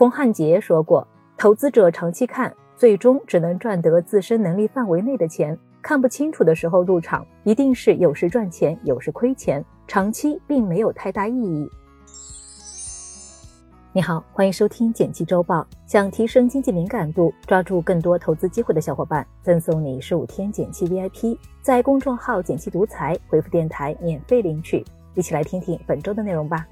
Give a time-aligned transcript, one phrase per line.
[0.00, 5.54] 冯汉杰说过，投资者长期看，最终只能赚得自身能力范围内的钱。
[5.82, 11.68] 看不清楚的时候入场，一定是有时赚钱，有时亏钱，长期并没有太大意义。
[13.92, 15.66] 你好，欢迎收听简七周报。
[15.86, 24.82] 想提升经济敏感度，抓住更多投资机会的小伙伴，赠送你十五天简七 VIP，在公众号“简七独裁回复“电台”免费领取。
[25.14, 26.66] 一起来听听本周的内容吧。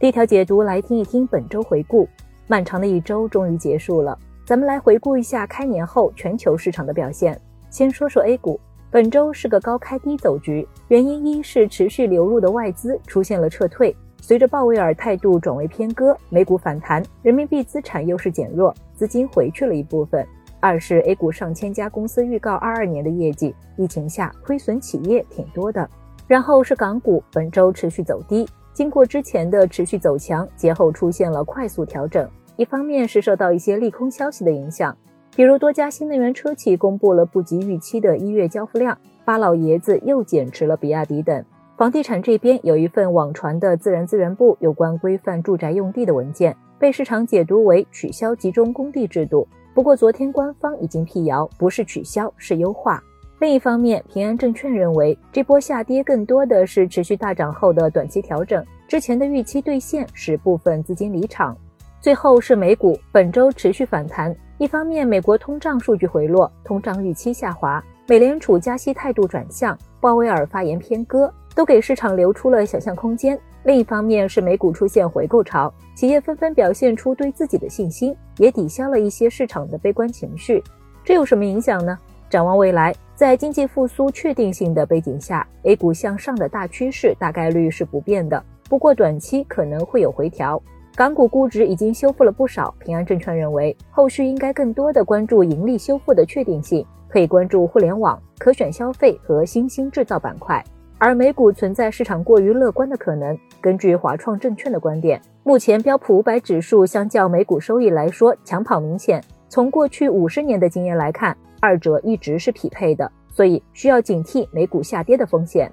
[0.00, 2.08] 第一条解读，来听一听本周回顾。
[2.48, 7.40] 漫长的一周终于结束了，咱们来回顾一下开年后全球市场的表现。
[7.70, 8.58] 先说说 A 股，
[8.90, 13.94] 本周是个高开低走局，原因一是持续流入的外资出现了撤退。
[14.20, 20.26] 随着鲍威尔态度转为偏鸽，美股反弹，人民币资产优势减弱，资金回去了一部分。
[20.58, 25.88] 二是 A 股上千家公司预告二二年的业绩，疫情下亏损企业挺多的。
[26.26, 32.28] 然后是港股，本周持续走低，经过之前的持续走强，节后出现了快速调整。
[32.56, 34.96] 一方面是受到一些利空消息的影响，
[35.36, 41.44] 比如多家新能源车企公布了不及预期的一月交付量，巴老爷子又减持了比亚迪等。
[41.76, 49.46] 房地产这边有一份网传的自然资源部有关规范住宅用地的文件，被市场解读为取消集中供地制度。
[49.72, 53.02] 不过昨天官方已经辟谣，不是取消，是优化。
[53.40, 61.56] 另一方面，平安证券认为这波下跌更多的是持续大涨后的短期调整，之前的预期兑现使部分资金离场。
[62.00, 71.32] 最后是美股，本周持续反弹，一方面美国通胀数据回落，通胀预期下滑，美联储加息态度转向，鲍威尔发言偏鸽。
[71.54, 73.38] 都给市场留出了想象空间。
[73.62, 80.60] 另一方面是美股出现回购潮，企业纷纷表现出对自己的信心，也抵消了一些市场的悲观情绪。
[81.04, 81.96] 这有什么影响呢？
[82.28, 88.42] 展望未来，在经济复苏确定性的背景下，A 股向上的大趋势大概率是不变的。
[88.68, 90.60] 不过短期可能会有回调。
[90.96, 100.62] 港股估值已经修复了不少，平安证券认为后续应该更多的关注盈利修复的确定性，可以关注互联网、可选消费和新兴制造板块。
[100.98, 103.36] 而美股存在市场过于乐观的可能。
[103.60, 109.22] 根据华创证券的观点，目前标普五百指数相较美股收益来说强跑明显。
[109.48, 115.72] 从过去五十年的经验来看，二者一直是匹配的，所以需要警惕美股下跌的风险。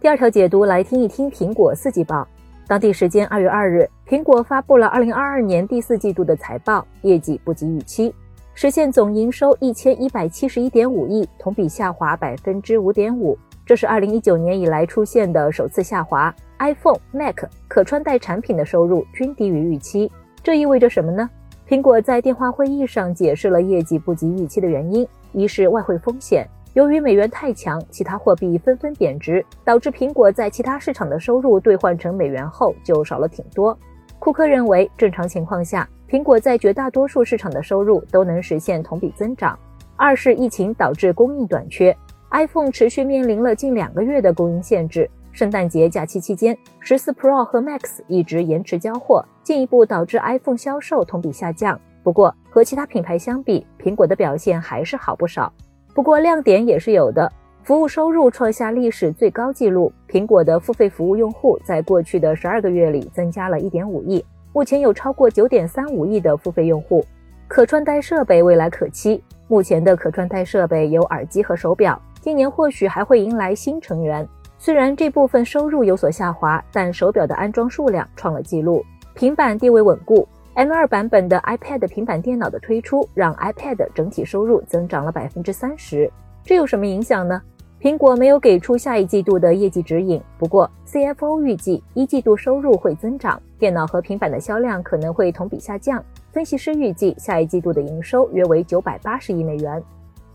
[0.00, 2.24] 第二条解读来听一听苹果四季报。
[2.68, 8.14] 当地时间二月二日，苹果发布了二零二二年第四季度的财报，业绩不及预期。
[8.54, 13.36] 实现总营收一千一百七十一点五亿，同比下滑百分之五点五，
[13.66, 16.32] 这是二零一九年以来出现的首次下滑。
[16.60, 20.08] iPhone、Mac 可穿戴产品的收入均低于预期，
[20.44, 21.28] 这意味着什么呢？
[21.68, 33.78] 苹果在电话会议上解释了业绩不及预期的原因：一是外汇风险，由于美元太强，其他货币纷纷贬值，导致苹果在其他市场的收入兑换成美元后就少了挺多。
[34.18, 35.86] 库克认为，正常情况下。
[36.08, 39.58] 苹果在绝大多数市场的收入都能实现同比增长。
[39.94, 41.94] 二是疫情导致供应短缺
[42.30, 45.06] ，iPhone 持续面临了近两个月的供应限制。
[45.38, 51.80] 圣诞节假期期间，十四 Pro 和 Max 一直延迟交货，进一步导致 iPhone 销售同比下降。
[52.02, 55.52] 不过和其他品牌相比，苹果的表现还是好不少。
[55.94, 57.30] 不过亮点也是有的，
[57.62, 59.92] 服务收入创下历史最高纪录。
[60.08, 64.24] 苹果的付费服务用户在过去的十二个月里增加了一点五亿。
[64.52, 67.04] 目前有超过九点三五亿的付费用户，
[67.46, 69.22] 可穿戴设备未来可期。
[69.46, 74.28] 目前的可穿戴设备有耳机和手表，今年或许还会迎来新成员。
[74.60, 78.84] 虽然这部分收入有所下滑，但手表的安装数量创了纪录。
[79.14, 80.26] 平板地位稳固
[80.56, 86.10] ，M2 版本的 iPad 平板电脑的推出，让 iPad 整体收入增长了百分之三十。
[86.42, 87.40] 这有什么影响呢？
[87.80, 96.04] 苹果没有给出下一季度的业绩指引，不过 CFO 预计一季度收入会增长，电脑和平板的销量可能会同比下降。
[96.32, 99.80] 分析师预计下一季度的营收约为九百八十亿美元，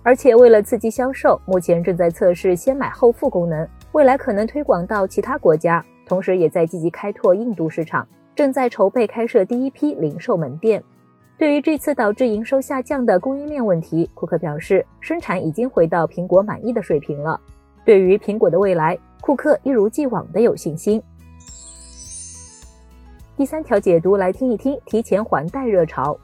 [0.01, 10.83] 而且为了刺激销售，目前正在测试先买后付功能，未来可能推广到其他国家，同时也在积极开拓印度市场，正在筹备开设第一批零售门店。
[11.37, 17.39] 对于这次导致营收下降的供应链问题，库克表示，生产已经回到苹果满意的水平了。
[17.85, 21.01] 对于苹果的未来，库克一如既往的有信心。
[23.37, 26.17] 第三条解读来听一听，提前还贷热潮。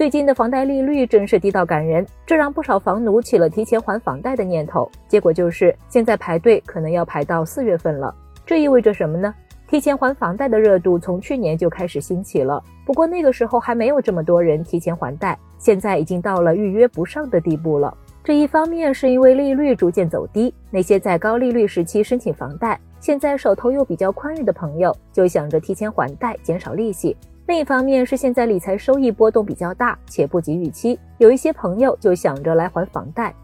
[0.00, 4.90] 最近的房贷利率真是低到感人，这让不少房奴起了提前还房贷的念头。
[5.06, 8.14] 结果就是现在排队可能要排到四月份了。
[8.46, 9.34] 这意味着什么呢？
[9.68, 17.94] 提前还房贷的热度从去年就开始兴起了，不过那个时候还没有这么多人提前还贷，现在已经到了预约不上的地步了。
[18.24, 27.14] 这一方面是因为利率逐渐走低，那些在高利率时期申请房贷，现在手头又比较宽裕的朋友，就想着提前还贷，减少利息。
[27.50, 33.34] 另一方面是现在理财收益波动比较大，且不及预期，有一些朋友就想着来还房贷。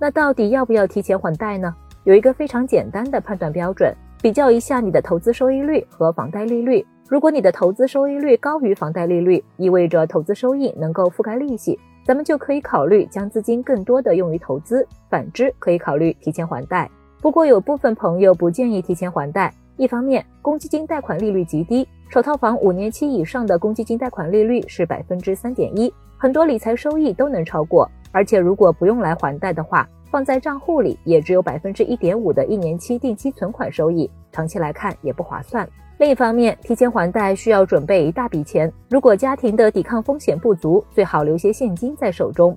[0.00, 1.72] 那到底要不要提前还贷呢？
[2.02, 6.84] 有一个非常简单的判断标准，比较一下你的投资收益率和房贷利率。
[7.08, 14.84] 如果你的投资收益率高于房贷利率，意味着投资收益能够覆盖利息，咱们就可以考虑将资金更多的用于投资。
[15.08, 16.90] 反之，可以考虑提前还贷。
[17.20, 35.68] 不过有部分朋友不建议提前还贷，一方面公积金贷款利率极低，首套房五年期以上的公积金贷款利率是百分之三点一，很多理财收益都能超过，而且如果不用来还贷的话，放在账户里也只有百分之一点五的一年期定期存款收益，长期来看也不划算。
[35.98, 42.56] 另一方面，提前还贷需要准备一大笔钱，如果家庭的抵抗风险不足，最好留些现金在手中。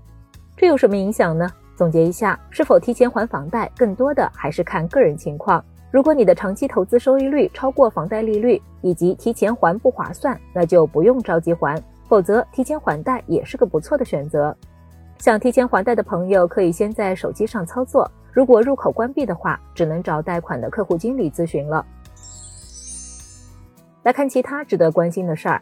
[0.56, 1.50] 这有什么影响呢？
[1.76, 5.66] 总结一下，是否提前还房贷，更多的还是看个人情况。
[5.96, 14.54] 如果你的长期投资收益率超过房贷利率，以及提前还不划算，那就不用着急还；否则，提前还贷也是个不错的选择。
[15.20, 18.12] 想提前还贷的朋友，可以先在手机上操作。
[18.34, 21.86] 如果入口关闭的话，只能找贷款的客户经理咨询了。
[24.04, 25.62] 来看其他值得关心的事儿，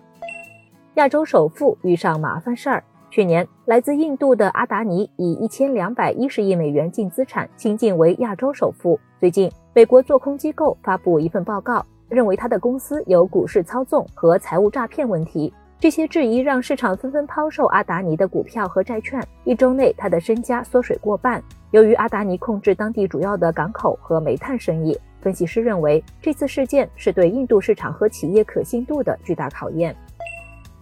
[0.95, 2.83] 亚洲首富遇上麻烦事儿。
[3.13, 8.99] 去年，来自印度的阿达尼以一千两百一十亿美元净资产新晋为亚洲首富。
[9.19, 15.53] 最近，美国做空机构发布一份报告，认为他的公司有股市操纵和财务诈骗问题。
[15.79, 19.23] 这些质疑让市场纷纷抛售阿达尼的股票和债券。
[19.43, 21.39] 一周内，他的身家缩水过半。
[21.69, 29.95] 由于阿达尼控制当地主要的港口和煤炭生意，分析师认为这次事件是对印度市场和企业可信度的巨大考验。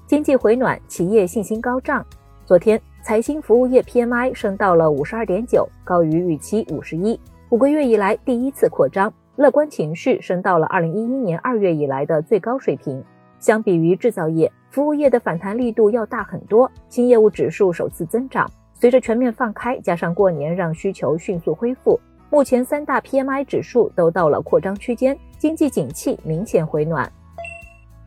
[0.07, 2.05] 经济回暖，企业信心高涨。
[2.43, 7.17] 昨天，财新服务业 PMI 升到了五十二点九，高于预期五十一，
[7.49, 13.01] 五个月以来第一次扩张，乐观情绪升到了二零一一年二月以来的最高水平。
[13.39, 18.49] 相比于制造业，服务业的反弹力度要大很多，新业务指数首次增长。
[18.73, 21.97] 随着全面放开，加上过年让需求迅速恢复，
[22.31, 27.09] 目前三大 PMI 指数都到了扩张区间，经济景气明显回暖。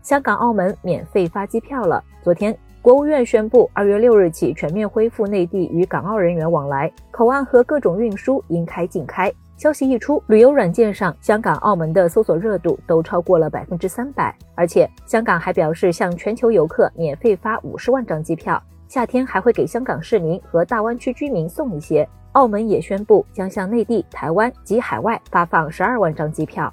[0.02, 2.02] 香港、澳门免费发机票了。
[2.20, 2.54] 昨天。
[2.84, 9.32] 国务院宣布，二月六日起全面恢复内地与港澳人员往来，口岸和各种运输应开尽开。
[9.56, 14.36] 消息一出，旅游软件上香港、澳门的搜索热度都超过了百分之三百。
[14.54, 22.06] 而且，香港还表示向全球游客免费发五十万张机票，夏天还会给香港市民和大湾区居民送一些。
[22.32, 26.70] 澳门也宣布将向内地、台湾及海外发放十二万张机票。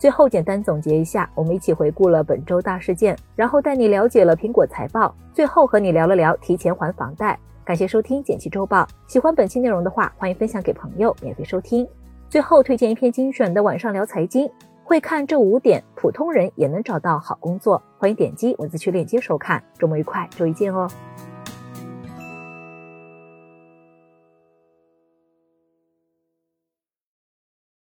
[0.00, 7.38] 最后简单总结一下，我们一起回顾了本周大事件，然后带你了解了苹果财报，最后和你聊了聊提前还房贷。
[7.66, 11.86] 感谢收听简七周报，喜欢本期内容的话，欢迎分享给朋友免费收听。
[12.30, 14.50] 最后推荐一篇精选的晚上聊财经，
[14.84, 17.82] 会看这五点，普通人也能找到好工作。
[17.98, 19.62] 欢迎点击文字区链接收看。
[19.78, 20.88] 周末愉快，周一见哦。